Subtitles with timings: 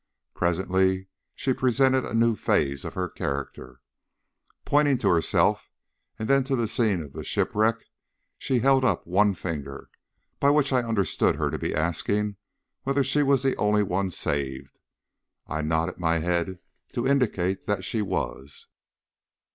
[0.33, 3.81] Presently she presented a new phase of her character.
[4.65, 5.69] Pointing to herself
[6.17, 7.85] and then to the scene of the shipwreck,
[8.39, 9.91] she held up one finger,
[10.39, 12.37] by which I understood her to be asking
[12.81, 14.79] whether she was the only one saved.
[15.45, 16.57] I nodded my head
[16.93, 18.65] to indicate that she was.